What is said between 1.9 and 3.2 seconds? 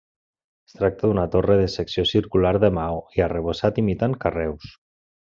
circular de maó